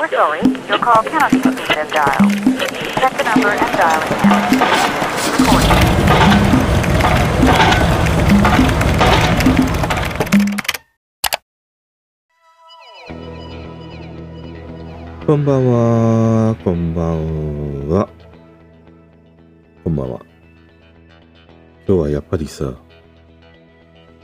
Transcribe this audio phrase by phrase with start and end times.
[0.00, 2.32] We're sorry, your call cannot be received dialed.
[2.96, 4.48] Check the number and dial it now.
[5.36, 5.76] Recording.
[15.26, 18.08] こんばんは、こんばんは。
[19.84, 20.24] こんばんは。
[21.86, 22.74] 今日はやっぱりさ、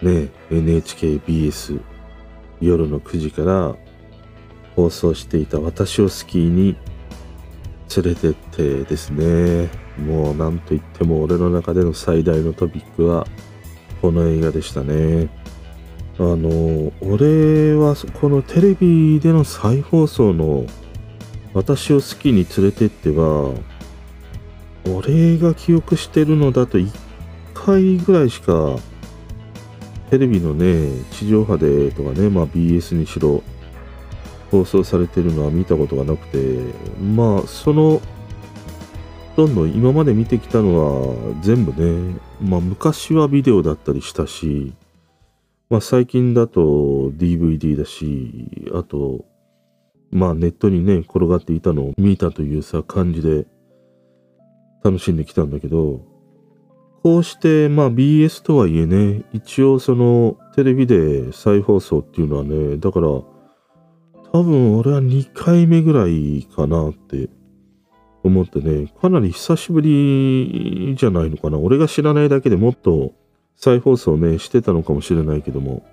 [0.01, 1.79] ねえ、NHKBS
[2.63, 3.77] 夜の9時から
[4.77, 6.77] 放送していた私をスキーに
[7.97, 13.27] 連れてってですね、もうなんといっても俺の中での最大のトピックは
[14.03, 15.29] この映画でしたね。
[16.19, 20.67] あの、俺はこのテレビでの再放送の
[21.55, 23.55] 私を好きに連れてっては、
[24.87, 26.91] 俺が記憶してるのだと1
[27.55, 28.77] 回ぐらいしか、
[30.11, 33.43] テレビのね、地上波でとかね、まあ BS にしろ、
[34.51, 36.59] 放送されてるのは見たことがなくて、
[37.01, 38.01] まあその、
[39.37, 44.73] どんどん今まで見てきたのは全部ね、まあ昔はビデオだったりしたし、
[45.69, 49.25] まあ最近だと DVD だし、あと、
[50.11, 53.47] まあネットにね、転がっていたのを見たというさ、感じで
[54.83, 56.01] 楽しんできたんだけど、
[57.03, 63.09] こうしてまあ BS とはいえね、一応そのテレビで再放送っていうのはね、だから
[64.37, 67.31] 多分俺は2回目ぐらいかなって
[68.23, 71.57] 思ってね、かなり久しぶりじゃないのかな。
[71.57, 73.15] 俺が知らないだけでもっと
[73.57, 75.87] 再放送ね、してたのかもしれないけども。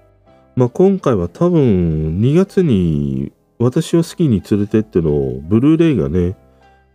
[0.58, 6.36] まあ今回は多分2月に私を好きに連れてってのブルーレイがね、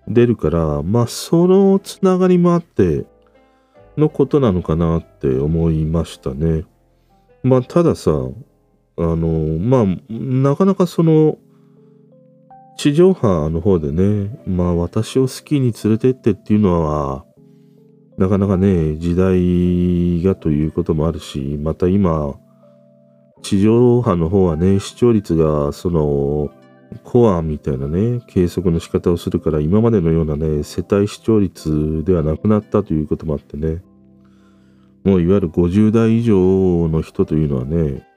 [0.06, 3.06] 出るから、まあそのつながりもあって
[3.96, 6.66] のことなのかなって思いましたね。
[7.42, 8.12] まあたださ、
[8.98, 11.38] あの、まあなかなかその
[12.76, 17.24] 地上波の方でね、まあ私を好きに連れてってっていうのは、
[18.18, 22.34] なかなかね、時代がということもあるし、また今、
[23.42, 26.50] 地上波の方はね、視聴率が、その、
[27.04, 33.82] コアみたいなね、計測の仕方をするから、今までのようなね、世帯視聴率ではなくなったということもあってね、
[35.04, 38.07] もういわゆる50代以上の人というのはね、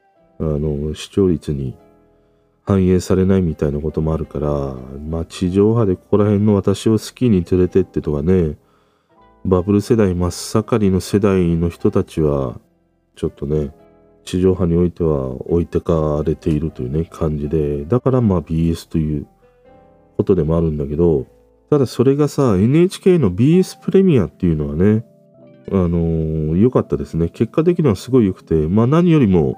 [0.41, 1.77] あの、視聴率に
[2.65, 4.75] 反映されないみたいなこともあるから、
[5.07, 8.57] まあ地上波でここら辺の私を好きに連れてってとかね、
[9.45, 12.59] バブル世代真っ盛りの世代の人たちは、
[13.15, 13.71] ちょっとね、
[14.23, 19.27] 地上波においては置いてかれているというね、感じで、だからまあ BS という
[20.17, 21.27] ことでもあるんだけど、
[21.69, 25.05] ただそれがさ、NHK の BS プレミアっていうのはね、
[25.71, 27.29] あのー良かったですね。
[27.29, 29.57] 結果的にはすごい良くて、まあ何よりも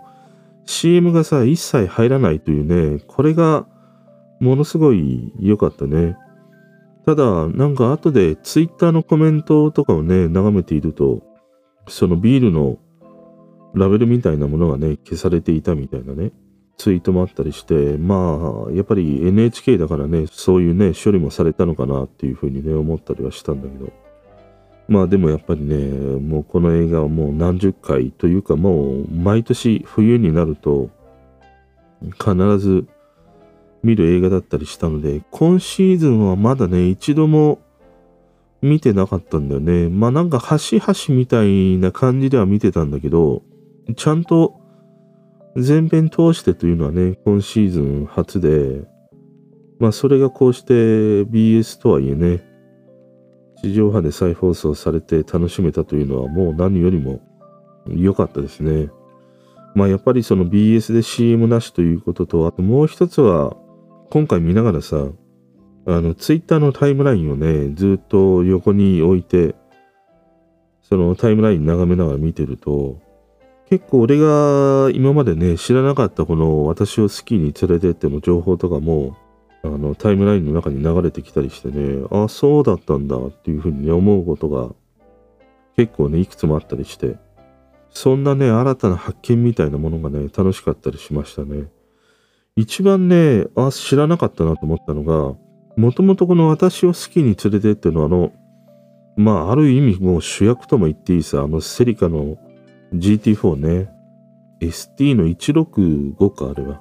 [0.66, 3.68] CM がさ、一切入らないというね、これが
[4.40, 6.18] ものすごい良かったね。
[7.06, 11.22] ただ、なんか後でツイッターのコメントとかをね、眺めていると、
[11.88, 12.78] そのビールの
[13.74, 16.32] ラベルみたいなものがね、消されていたみたいなね、
[16.78, 24.03] ツイートもあったりして、まあ、やっぱり NHK だからね、そういうね、処理もされたのかなっていうふうにね、思ったりはしたんだけど。
[24.88, 25.78] まあでもやっぱりね、
[26.20, 30.90] もうこの映画はもう何十回というかもう毎年冬になると
[32.20, 32.86] 必ず
[33.82, 37.60] 見る映画だったりしたので、今シーズンはまだね、一度も
[38.62, 39.90] 見てなかったんだよね。
[39.90, 43.44] まあなんか端々みたいな感じでは見てたんだけど、
[43.96, 44.56] ちゃんと
[45.58, 48.82] 全編通してというのはね、今シーズン初で、
[49.80, 52.53] まあそれがこうして BS とはいえね、
[53.64, 57.22] 地上波で再放送されて楽しめたというのはもう何よりも
[57.88, 58.90] 良かったですね。
[59.74, 63.56] まあやっぱりその BS で CM なしということと、あともう一つは、
[64.12, 65.08] 今回見ながらさ、
[65.86, 69.56] あの、ツイッターのタイムラインをね、ずっと横に置いて、
[70.82, 73.00] そのタイムライン眺めながら見てると、
[73.70, 79.18] 結構俺が今までね、知らなかったこの私をスキーに連れてっての情報とかも、
[79.64, 84.70] あの、タイムラインの中に流れてきたりしてね、ああ、そうだったんだっていうふうにね、思うことが
[85.78, 87.16] 結構ね、いくつもあったりして、
[87.90, 91.68] そんなね、新たな発見みたいなものがね、楽しかったりしましたね。
[92.56, 95.36] 一番ね、あ、知らなかったなと思ったのが、
[95.78, 98.32] もともとこの私を好きに連れてっていうのは、あの、
[99.16, 102.38] まあ、ある意味もう主役とも言っていいさ、あのセリカの
[102.94, 103.90] GT4 ね、
[104.60, 106.80] ST の165か、あれは。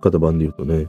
[0.00, 0.86] 型番で言うとね。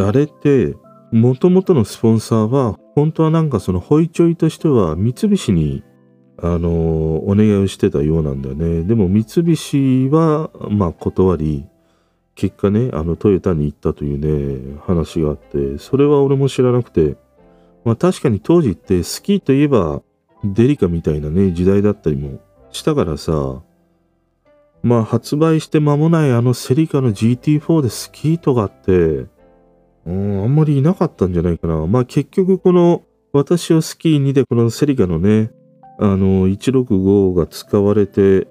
[0.00, 0.74] あれって、
[1.12, 5.82] もともとのスポンサーは、本当はなんかそのホイチョイとしては三菱に
[6.42, 6.70] あの
[7.28, 8.82] お願いをしてたようなんだよね。
[8.82, 11.66] でも三菱は、まあ断り、
[12.34, 17.16] 結果ね、あのトヨタに行ったというね、話があって、それは俺も知らなくて、
[17.84, 20.02] まあ確かに当時ってスキーといえば
[20.44, 22.40] デリカみたいなね、時代だったりも
[22.72, 23.62] したからさ、
[24.82, 29.26] まあ発売して間もないあのセリカの GT4 でスキーとかって、
[30.06, 31.86] うん、あんまりいなかったんじゃないかな。
[31.86, 33.02] まあ結局この
[33.32, 35.50] 私をスキーにでこのセリカのね、
[35.98, 38.48] あの165が使われて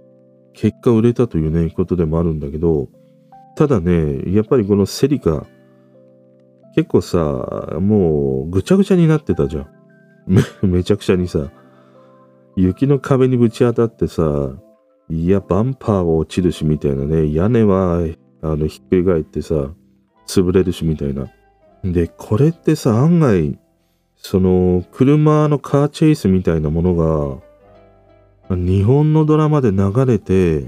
[0.54, 2.88] 結果売れたというね、ことでもあるんだけど、
[3.56, 5.46] ただね、やっぱりこのセリカ、
[6.76, 7.18] 結構さ、
[7.80, 9.68] もうぐちゃぐちゃになってたじゃん。
[10.28, 11.52] めめちゃくちゃにさ、
[12.56, 14.52] 雪の壁にぶち当たってさ、
[15.10, 18.02] いや、バンパーは落ちるしみたいなね、屋根は
[18.42, 19.72] あのひっくり返ってさ、
[20.28, 21.28] 潰れるしみたいな。
[21.84, 23.58] で、これってさ、案外、
[24.18, 27.42] その、車のカーチェイスみたいなもの
[28.50, 30.66] が、日本のドラマで流れて、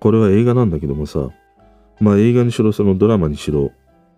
[0.00, 1.30] これは映画なんだけどもさ、
[2.00, 3.70] まあ映画にしろ、そのドラマにしろ、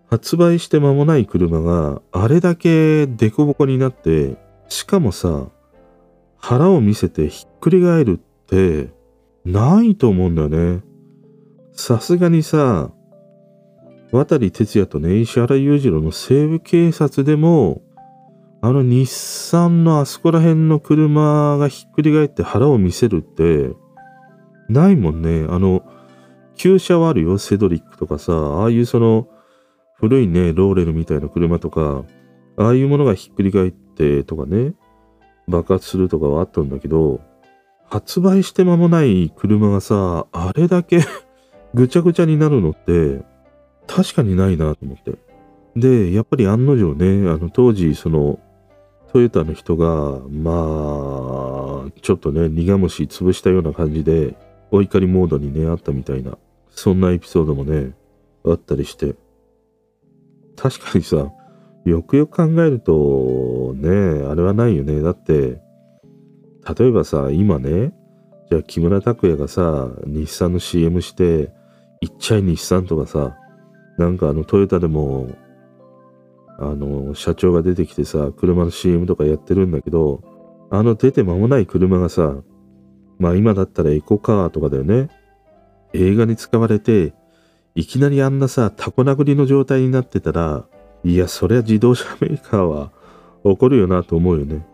[0.09, 4.35] 発売して間もない車があれだけデコボコになって、
[4.67, 5.47] しかもさ、
[6.37, 8.89] 腹を見せてひっくり返るって、
[9.45, 10.83] ないと思うんだよね。
[11.73, 12.91] さすがにさ、
[14.23, 17.81] 渡哲也とね、石原裕次郎の西部警察でも、
[18.61, 23.75] あの日産のあそこら辺の車がひっくり返って腹を見せるって、
[24.69, 25.45] ないもんね。
[25.49, 25.83] あの、
[26.55, 27.37] 旧車はあるよ。
[27.37, 29.27] セドリックとかさ、ああいうその、
[29.97, 32.05] 古いね、ローレルみたいな車とか、
[32.57, 34.73] ああいうものがひっくり返ってとかね、
[35.47, 37.21] 爆発するとかはあったんだけど、
[37.87, 41.01] 発売して間もない車がさ、あれだけ
[41.75, 43.23] ぐちゃぐちゃになるのって、
[43.87, 45.13] 確かにないなと思って。
[45.75, 48.39] で、やっぱり案の定ね、あの当時、その、
[49.11, 50.51] トヨタの人が、ま
[51.87, 54.35] あ、ちょっとね、苦虫潰したような感じで、
[54.71, 56.37] お怒りモードにね、あったみたいな、
[56.69, 57.93] そんなエピソードもね、
[58.45, 59.15] あったりして。
[60.55, 61.31] 確かにさ、
[61.85, 63.89] よくよく考えると、ね、
[64.27, 65.01] あれはないよね。
[65.01, 65.61] だって、
[66.77, 67.93] 例えばさ、今ね、
[68.49, 71.51] じゃあ木村拓哉がさ、日産の CM して、
[72.01, 73.37] いっちゃい日産とかさ、
[73.97, 75.29] なんかあのトヨタでも、
[76.57, 80.21] あの、社長が出てきてさ、車の CM とかやってるんだけど、
[80.69, 82.35] あの出て間もない車がさ、
[83.19, 85.09] まあ今だったらエコカーとかだよね。
[85.93, 87.13] 映画に使われて、
[87.75, 90.65] いきなりあんなさ、タコ殴りの状態になってたら、
[91.03, 92.91] いや、そりゃ自動車メーカーは
[93.43, 94.65] 怒るよなと思うよね。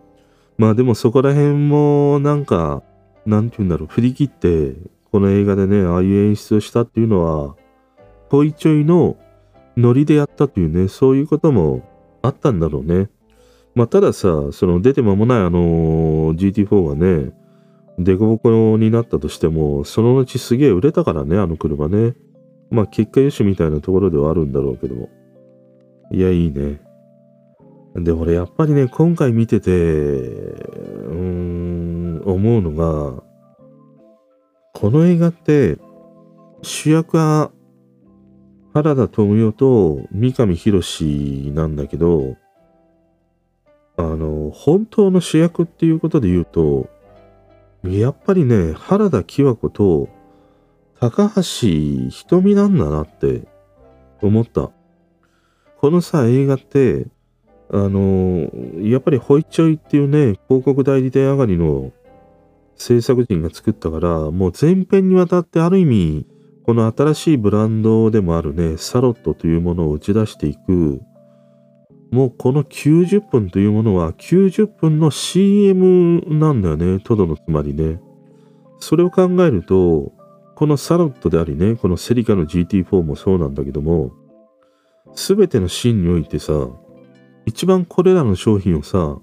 [0.58, 2.84] まあでもそこら辺もなんか、
[3.26, 4.76] なんて言うんだろう、振り切って、
[5.12, 7.56] この映画でね、ああいう演出をしたっていうのは、
[8.32, 9.18] ホイちょいの
[9.76, 11.82] ノリでやったというね、そういうことも
[12.22, 13.10] あったんだろうね。
[13.76, 17.34] まあたださ、その出て間もないあの GT4 がね、
[18.00, 22.14] デコボコになったとしても、その後すげえ売れたからね、あの車ね。
[22.70, 25.10] まあ結果よしみたいなところではあるんだろうけども。
[26.14, 26.80] いや、いいね。
[27.96, 33.24] で、俺やっぱりね、今回見てて、うーん、思うのが、
[34.74, 35.78] この映画って、
[36.62, 37.52] 主役は
[38.74, 42.38] 原田知世と三上博史なんだけど、
[43.98, 46.90] あの、本当の主役っていうことで言うと、
[47.84, 50.08] やっぱりね、原田喜和子と
[51.00, 53.48] 高橋ひとみなんだなって
[54.22, 54.72] 思った。
[55.78, 57.08] このさ、映画って、
[57.70, 58.50] あの、
[58.82, 61.92] やっぱりホイチョイっていうね、広告代理店上がりの
[62.76, 66.28] 制作人が作ったから、もう全編にわたってある意味、
[66.72, 71.02] この新しいブランドでもあるね、サロットというものを打ち出していく、
[72.12, 78.00] もうこの90分というものは90分の CM なんだよね、トドのつまりね。
[78.80, 80.14] それを考えると、
[80.56, 84.14] このサロットでありね、このセリカの GT4 もそうなんだけども、
[85.14, 86.54] すべてのシーンにおいてさ、
[87.46, 89.18] 一番これらの商品をさ、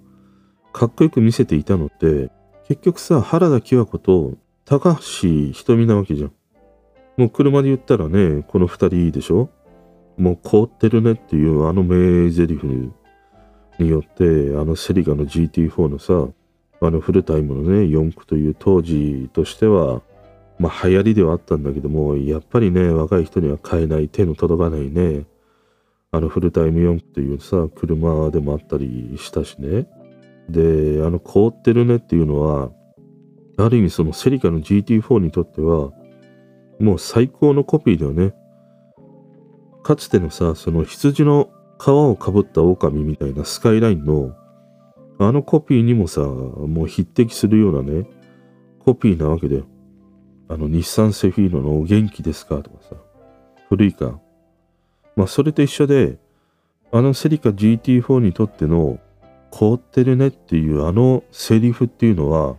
[0.75, 2.31] かっこよく見せていたのって、
[2.67, 4.35] 結局さ、原田喜和子と
[4.67, 6.33] 高橋ひとみなわけじゃん。
[7.19, 9.51] もう車で言ったらね、この二人でしょ？
[10.17, 12.55] もう凍ってるねっていうあの名台詞
[13.79, 14.25] によって、
[14.57, 16.29] あのセリカの GT4 のさ、
[16.81, 20.01] あのフルタイムのね、4駆という当時としては、
[20.61, 25.25] まあ流行りではあったんだけども、やっぱりね、若い人には買えない、手の届かないね、
[26.13, 29.89] あのフルタイム4駆というさ、車でもあったりしたしね。
[30.49, 32.71] で、あの凍ってるねっていうのは、
[33.57, 35.93] ある意味そのセリカの GT4 にとっては、
[36.81, 38.35] もう最高のコピーだよね。
[39.83, 44.35] かつてのさ、その羊の皮をかぶった狼みたいなスカイラインの、
[45.19, 48.07] あのコピーにもさ、もう匹敵するようなね、
[48.85, 49.67] コピーなわけだよ。
[50.49, 52.57] あの日産セフィーノのお元気ですか？
[52.63, 52.97] とかさ、
[53.69, 54.19] 古いか。
[55.17, 56.19] まあそれと一緒で、
[56.93, 58.99] あのセリカ GT4 にとっての
[59.51, 62.57] 凍ってるねっていうあのセリフっていうのは、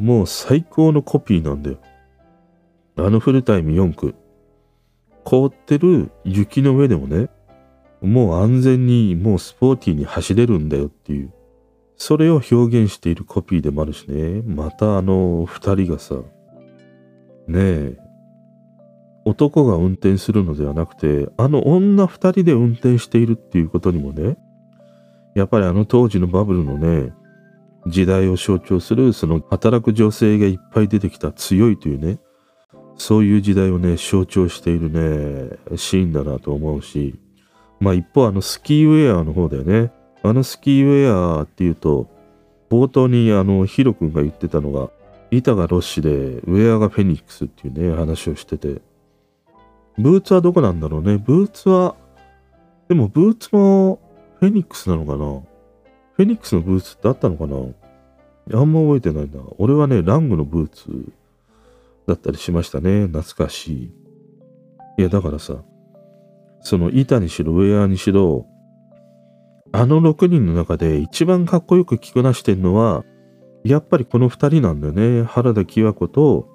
[0.00, 1.78] もう最高のコピーなんだよ。
[2.96, 4.14] あのフルタイム4区。
[5.24, 7.28] 凍ってる雪の上でもね、
[8.02, 11.32] もう安全にもうスポーティーに走れるんだよっていう。
[11.96, 14.42] それを表現しているコピーでもあるしね。
[14.42, 16.16] またあの二人がさ、
[17.48, 17.98] ねえ、
[19.24, 24.36] 男が運転するのではなくて、あの女二人で運転しているっていうことにもね、
[25.34, 27.12] やっぱりあの当時のバブルのね、
[27.86, 32.18] 時代を象徴するその働く女性がいっぱい出てきた強いというね、
[32.96, 37.18] そういう時代をね、象徴しているね、シーンだなと思うし、
[37.80, 39.92] まあ一方あのスキーウェアの方だよね。
[40.22, 42.08] あのスキーウェアっていうと、
[42.70, 44.90] 冒頭にあのヒロ君が言ってたのが、
[45.30, 48.80] 板がロッシで、ウェアがフェニックスっていうね、話をしてて、
[49.98, 51.18] ブーツはどこなんだろうね。
[51.18, 51.94] ブーツは、
[52.88, 54.00] でもブーツも
[54.40, 55.18] フェニックスなのかな
[56.16, 57.56] フェニックスのブーツってあったのかな
[58.58, 59.40] あんま覚えてないな。
[59.58, 61.12] 俺はね、ラングのブーツ
[62.06, 63.06] だったりしましたね。
[63.06, 63.94] 懐かしい。
[64.98, 65.62] いや、だからさ、
[66.60, 68.46] その板にしろ、ウェアにしろ、
[69.72, 73.04] あの6人の中で一番かっこよく着こなしてんのは、
[73.64, 75.24] やっぱりこの2人なんだよね。
[75.24, 76.48] 原田清子と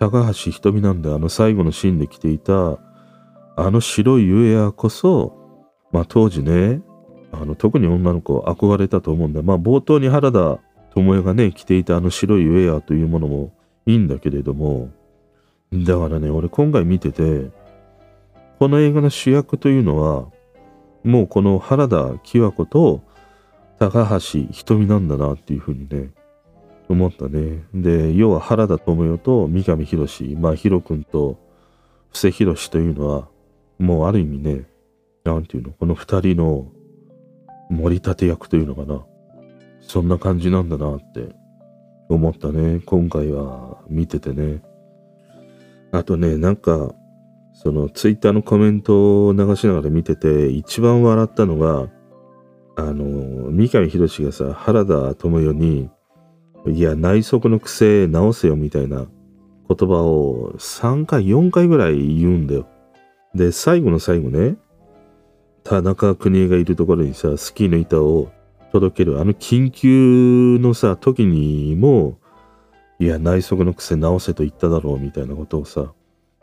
[0.00, 2.78] 高橋瞳なんで、あの最後のシーンで着ていた、
[3.56, 5.36] あの白いウェアこそ、
[5.92, 6.80] まあ当時ね、
[7.30, 9.42] あの特に女の子憧れたと思うんだ。
[9.42, 10.58] まあ冒頭に原田
[10.94, 13.52] 智恵がね、着ていたあの白いウェアというものも
[13.88, 14.90] いいんだけれども、
[15.72, 17.50] だからね、俺今回見てて、
[18.58, 20.26] この映画の主役というのは、
[21.04, 23.00] もうこの原田清子と
[23.78, 26.10] 高橋瞳なんだなっていうふうにね、
[26.90, 27.64] 思ったね。
[27.72, 31.38] で、要は原田知世と三上博史、まあ、ヒロ君と
[32.12, 33.28] 布施博というのは、
[33.78, 34.66] もうある意味ね、
[35.24, 36.66] なんていうの、この二人の
[37.70, 39.02] 盛り立て役というのかな。
[39.80, 41.34] そんな感じなんだなって
[42.08, 42.80] 思ったね。
[42.84, 44.62] 今回は見ててね。
[45.92, 46.94] あとね、なんか、
[47.52, 51.88] そのツイッターのコメントを流しながら見てて、一番笑ったのが、
[52.76, 55.90] あの、三上博史がさ、原田知世に、
[56.66, 59.06] いや、内側の癖直せよみたいな
[59.68, 62.66] 言葉を3回、4回ぐらい言うんだよ。
[63.34, 64.56] で、最後の最後ね、
[65.64, 68.28] 田中邦衛がいるところにさ、スキーの板を
[68.72, 72.18] 届ける、あの緊急のさ、時にも、
[72.98, 75.92] いや、内側の癖直せと言っただろうみたいなことをさ、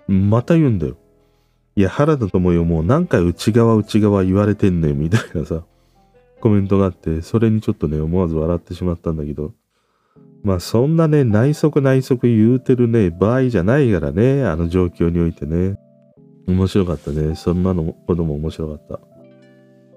[0.07, 0.97] また言うんだよ。
[1.75, 5.63] いや、原田知世もう何回内側内側言われてんねんみたいなさ、
[6.39, 9.53] コメントがあって、それにちょっとね、思わず笑ってしまったんだけど、
[10.43, 15.77] まあそんなね、内側内側言うてるね、場合じゃないからね、あの状況においてね。
[16.47, 17.35] 面白かったね。
[17.35, 19.14] そんなのことも面白かった。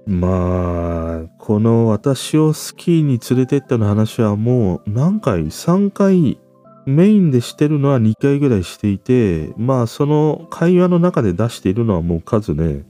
[0.09, 6.39] まあ、この私をスキーに連れてったの話はもう何回 ?3 回
[6.87, 12.87] メインでしてるのは2回ぐらいしていて、まあその会話の中で出しているのはもう数ね、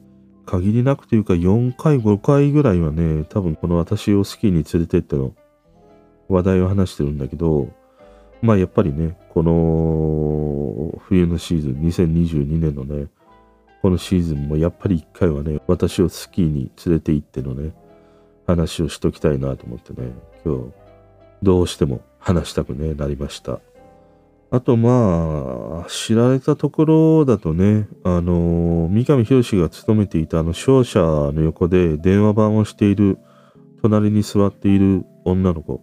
[0.47, 5.35] 限りなくというか4回5回ぐらいはね、多分この私をスキーに連れてっての
[6.29, 7.69] 話題を話してるんだけど、
[8.43, 13.09] まあやっぱりね、この冬のシーズン、2022年のね、
[13.83, 17.73] このシーズンもやっぱり一回はね、私をスキーに連れて行ってのね、
[18.47, 20.11] 話をしときたいなと思ってね、
[20.45, 20.73] 今日、
[21.43, 23.61] どうしても話したくね、なりました。
[24.51, 33.19] あとまあ、知られたところだとね、あの、三上博士が勤めていたあの商社の横で電話番をしている、
[33.83, 35.83] 隣に座っている女の子。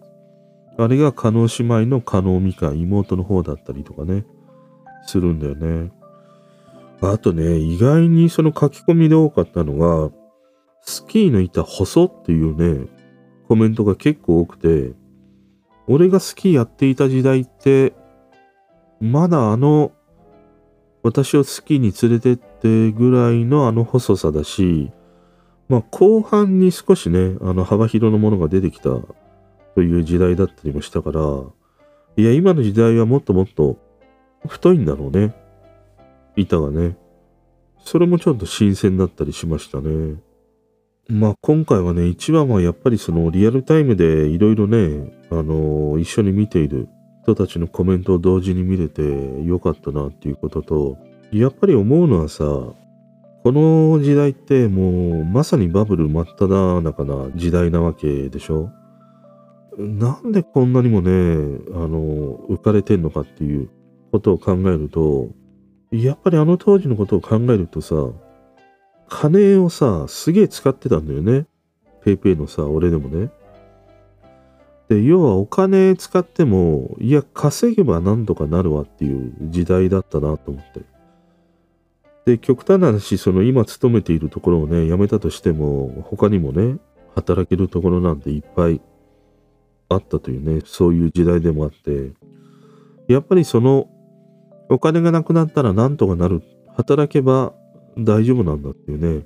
[0.78, 4.26] あれが加納姉妹の加納美香、妹の方だったりとかね、
[5.06, 5.92] するんだよね。
[7.02, 10.10] あとね、意外にその書き込みで多かったのが、
[10.82, 12.88] スキーの板細っていうね、
[13.48, 14.94] コメントが結構多くて、
[15.86, 17.92] 俺がスキーやっていた時代って、
[19.00, 19.92] まだあの、
[21.02, 24.90] 私をスキーに連れてってぐらいのあの細さだし、
[25.68, 28.90] まあ後半に少しね、あの幅広のものが出てきた
[29.74, 31.20] という時代だったりもしたから、
[32.16, 33.76] いや、今の時代はもっともっと
[34.48, 35.34] 太いんだろうね。
[36.36, 36.96] 板がね。
[37.84, 40.16] それもちょっと新鮮だったりしましたね。
[41.08, 46.88] まあ今回はね、一番はやっぱりそのリアルタイムでいろいろね、あのー、一緒に見ている
[47.22, 49.02] 人たちのコメントを同時に見れて
[49.44, 50.98] よかったなっていうことと、
[51.32, 58.70] やっぱり思うのはさ、この時代ってもうまさにバブル真っ只中な時代なわけでしょ
[59.78, 61.10] なんでこんなにもね、
[61.74, 63.70] あの、浮かれてんのかっていう
[64.10, 65.28] ことを考えると、
[65.90, 67.94] やっぱりあの当時のことを考えるとさ、
[69.08, 71.46] 金をさ、すげえ使ってたんだよね。
[72.02, 73.30] ペイペイのさ、俺でもね。
[74.88, 80.80] で、要はお金使っても、いや、稼げばなんとかなるわっていう時代だったなと思って。
[82.24, 86.78] で、極端な話、その今勤めているところをね、辞めたとしても、他にもね、
[87.14, 88.80] 働けるところなんていっぱい
[89.88, 92.12] あったというね、そういう時代でもあって、
[93.08, 93.88] やっぱりその、
[94.68, 96.42] お金がなくなったらなんとかなる。
[96.76, 97.54] 働けば
[97.96, 99.24] 大丈夫なんだっていうね、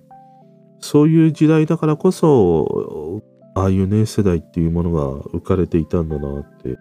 [0.79, 3.23] そういう時代だからこそ、
[3.55, 6.79] ああいうね、世代っていうものが浮かれていたんだなって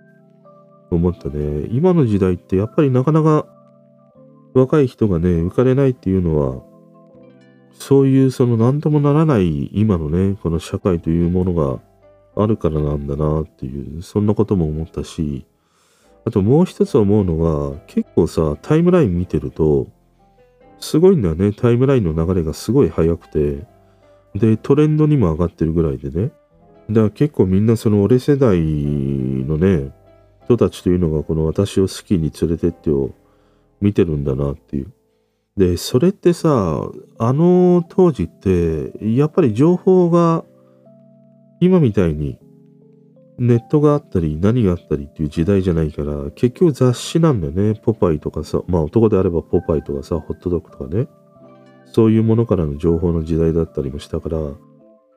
[0.91, 1.67] 思ったね。
[1.71, 3.47] 今の時代ってやっぱりなかなか
[4.53, 6.63] 若い人がね、浮かれないっていうのは、
[7.73, 11.79] そういうその何ともならない今のね、この社会というものが
[12.35, 15.45] あるからなんだなっていう、そんなことも思ったし、
[16.29, 17.37] あともう一つ思うの
[17.71, 19.87] が、結構さ、タイムライン見てると、
[20.79, 21.53] すごいんだよね。
[21.53, 23.65] タイムラインの流れがすごい速くて、
[24.35, 26.31] で、トレンドにも上がってるぐらいでね。
[26.87, 29.91] だから結構みんなその俺世代のね、
[30.43, 33.09] 人たちというのがこの私をスキーに連れてってを
[33.81, 34.93] 見てるんだなっていう。
[35.57, 36.79] で、それってさ、
[37.17, 40.45] あの当時って、やっぱり情報が
[41.59, 42.37] 今みたいに
[43.39, 47.73] ネットがあったり何があったりっていう時代じゃないから、結局雑誌なんだよね。
[47.73, 51.07] ポパイとかさ、まあ男であればポパイとかさ、ホットドッグとかね。
[51.85, 54.37] そういうものからの情報の時代だったりもしたから、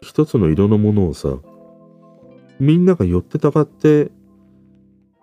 [0.00, 1.36] 一つの色のものをさ、
[2.60, 4.10] みんなが寄ってたかって、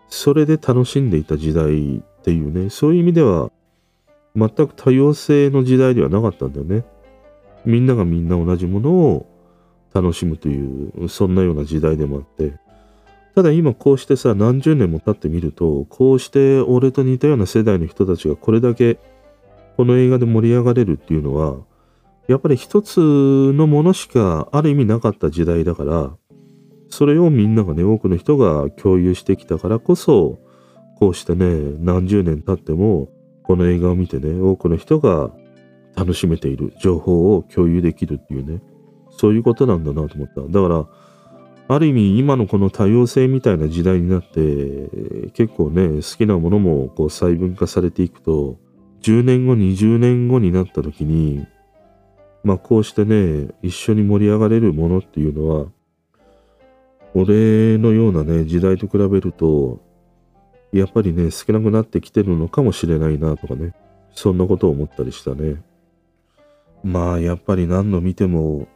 [0.10, 3.51] それで楽しんでいた時代っていうね、そういう意味では、
[4.36, 6.84] 全く多様性の時代ではなかったんだよね。
[7.65, 9.25] みんながみんな同じものを
[9.94, 12.53] 楽しむという、そんなような時代でもあって。
[13.39, 19.00] ただ今こうしてさ、何十年も経ってみると、こうして俺と似たような世代の人たちがこれだけ
[19.77, 21.55] この映画で盛り上がれるっていうのは、
[22.27, 26.11] やっぱり一つのものしかある意味なかった時代だから、
[26.90, 30.37] それをみんながね、多くの人が共有してきたからこそ、
[31.00, 33.07] こうしてね、何十年経っても、
[33.44, 35.31] この映画を見てね、多くの人が
[35.96, 38.61] 楽しめている情報を共有できるっていうね、
[39.11, 40.42] そういうことなんだなと思った。
[40.42, 40.85] だから、
[41.72, 48.58] ある意味今のこの多様性みたいな時代になって、結構ね、好きなものもこう細分化されていくと、
[49.03, 51.46] 10年後、20年後になった時に、
[52.44, 55.68] まあこうしてね、一緒に盛り上がれるものっていうのは、
[57.14, 59.79] 俺のようなね、時代と比べると、
[60.74, 63.75] やっぱりね、少なくなってきてるのかもしれないなとかね、
[64.16, 65.62] そんなことを思ったりしたね。
[66.84, 68.68] まあやっぱり何度見ても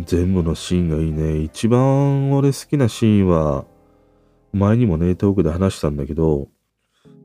[0.00, 1.38] 全部のシーンがいいね。
[1.38, 3.64] 一番俺好きなシーンは、
[4.52, 6.48] 前にもね、トークで話したんだけど、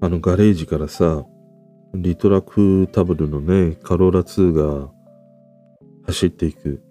[0.02, 1.26] あのガレージからさ、
[1.94, 4.90] リトラクタブルのね、カローラ2が
[6.06, 6.84] 走っていく。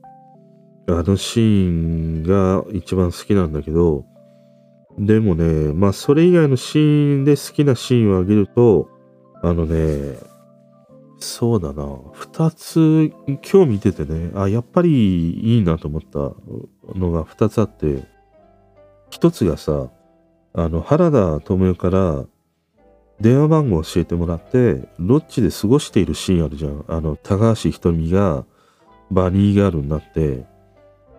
[0.89, 4.05] あのシーンが一番好きなんだけど、
[4.99, 8.89] でもね、まあそれ以外のシーンで好きなシーンをあげると、
[9.43, 10.17] あのね、
[11.19, 16.33] そうだな、二つ、今日見ててね、あ、やっぱりいいなと思った
[16.99, 18.05] のが二つあって、
[19.11, 19.91] 一つがさ、
[20.55, 22.25] あの、原田知世から
[23.21, 26.85] 電話番号教えてもらって、ロッジで過ごしているシーンあるじゃん。
[26.89, 28.45] あの、高橋ひとみが
[29.11, 30.45] バニーガールになって、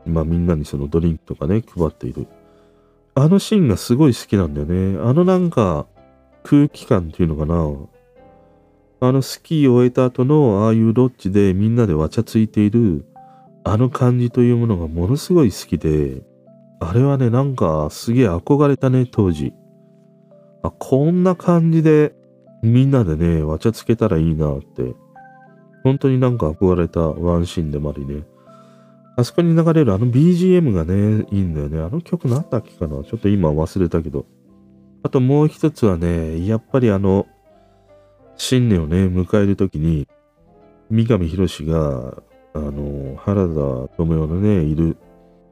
[0.05, 2.27] まあみんなにそのドリンクとかね、配っている。
[3.15, 4.97] あのシーンがすごい好きなんだよね。
[5.03, 5.87] あのなんか
[6.43, 7.98] 空気感っていうのかな。
[9.01, 13.05] あのスキーを終えた後のああいうロッジでみんなでわちゃついている
[13.63, 16.21] あの感じというものがものすごい好きで、
[16.79, 19.53] あれはね、なんかすげえ憧れたね、当時。
[20.63, 22.13] あ、こんな感じで
[22.63, 24.95] みんなでね、わちゃつけたらいいなって。
[25.83, 28.23] 本当になんか憧れたワンシーンでもありね。
[29.15, 31.79] あそこに流れるあの BGM がね、いいんだよね。
[31.79, 34.25] あの曲なんだっけかなちょっと今忘れたけど。
[35.03, 37.27] あともう一つはね、やっぱりあの、
[38.39, 40.07] 新年をね、迎えるときに、
[40.89, 42.23] 三上博史が、
[42.53, 43.49] あの、原田
[43.97, 44.95] 知世のね、いる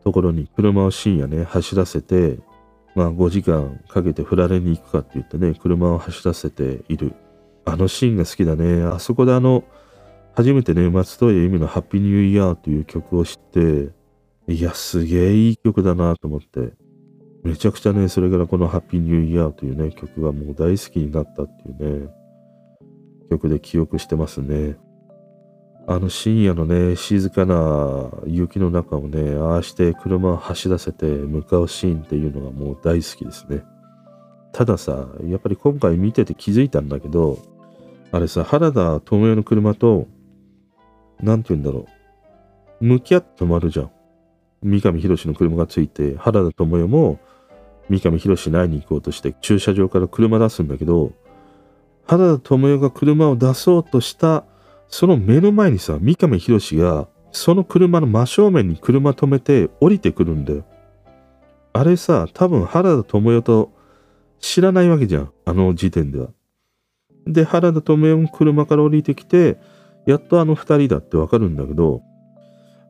[0.06, 2.39] ところに車を深夜ね、走らせて、
[2.95, 7.13] まあ5時間かけて振られに行くかって言ってね、車を走らせている。
[7.65, 8.82] あのシーンが好きだね。
[8.84, 9.65] あそこであの、
[10.34, 13.91] 初めてね、松任谷由実のハッピーニューイヤーという曲を知って、
[14.47, 16.71] いや、すげえいい曲だなと思って。
[17.43, 22.10] めちゃくちゃね、それからこのハッピーニューイヤーというね、曲がもう大好きになったっていうね、
[23.29, 24.77] 曲で記憶してますね。
[25.89, 33.63] あの深夜のね、静かな雪の中をね、ああして車を走らせて向かうシーンっていうのがもう大好きですね。
[34.51, 37.37] たださ、やっぱり今回見てて気づいたんだけど、
[38.11, 40.07] あれさ、原田智世の車と、
[41.21, 41.87] なんて言うんだろ
[42.81, 43.91] う向き合って止まるじゃん。
[44.63, 47.19] 三上博史の車がついて、原田智代も
[47.89, 51.13] 三上博史に会いに行こうとして駐車場から車出すんだけど、
[52.08, 54.46] 原田智代が車を出そうとした
[54.88, 60.65] その目の前にさ、三上博史がその車の真正面に車止めて降りてくるんだよ。
[61.74, 63.72] あれさ、多分原田智代と
[64.39, 65.32] 知らないわけじゃん。
[65.46, 66.30] あの時点では。
[67.26, 69.58] で、原田智代も車から降りてきて、
[70.06, 72.02] やっとあの二人だってわかるんだけど、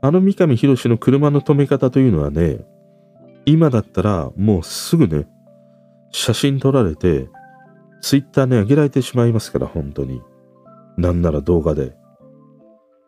[0.01, 2.59] あの三上博史の車の止め方というのはね、
[3.45, 5.27] 今だったらもうすぐね、
[6.11, 7.27] 写真撮られて、
[8.01, 10.21] ツイッターに上げられてしまいますから、本当に。
[10.97, 11.95] なんなら動画で。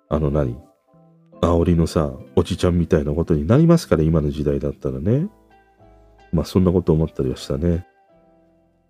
[0.10, 0.58] あの何？
[1.42, 5.30] 煽りのさ、おじちゃんみたいなことになりますから、今の時代だったらね。
[6.32, 7.86] まあそんなこと思ったりはしたね。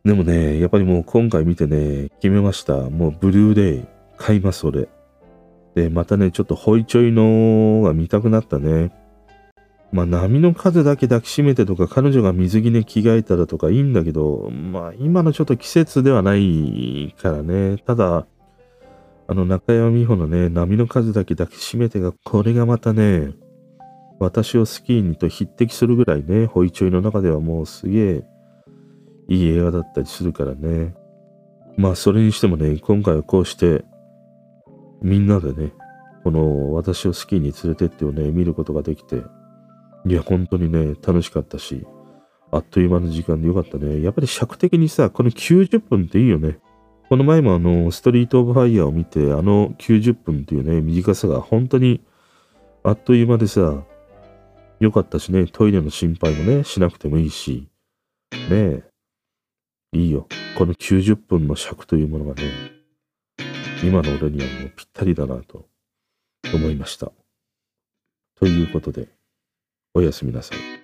[0.03, 2.89] でもね、やっぱりもう今回見てね、決めました。
[2.89, 3.85] もうブルーレイ
[4.17, 4.87] 買います、俺。
[5.75, 8.91] で、またね、ちょっとホイチョイのが見たくなったね。
[9.91, 17.77] まあ波の数だけ抱きしめてとか、彼女が水着に着替えたらとかいいんだけど、まあ今のちょっと季節ではないからね。
[17.85, 18.27] ただ、
[19.27, 23.33] あの中山美穂のね、波の数だけ抱きしめてが、これがまたね、
[24.19, 28.23] 私をスキーにと匹敵するぐらいね、ホイチョイの中ではもうすげえ
[29.27, 30.93] いい映画だったりするからね。
[31.77, 33.85] まあそれにしてもね、今回はこうして、
[35.01, 35.73] みんなでね、
[36.23, 39.21] この私をスキーに連れてってをね、見ることができて、
[40.05, 41.85] いや、本当にね、楽しかったし、
[42.51, 44.01] あっという間の時間でよかったね。
[44.01, 46.59] やっぱり尺的にさ、この90分っていいよね。
[47.09, 52.01] この前もあの、ストリートオブファイヤーを見て、あの90分っていうね、短さが本当に
[52.83, 53.83] あっという間でさ、
[54.79, 57.67] よかったしね、トイレの心配もね、しなくてもいいし、
[58.31, 58.83] ねえ、
[59.93, 60.27] いいよ。
[60.57, 62.43] この90分の尺というものがね、
[63.83, 65.67] 今の俺にはもうぴったりだなと
[66.53, 67.11] 思いました。
[68.35, 69.09] ということで、
[69.95, 70.78] おやすみなさい。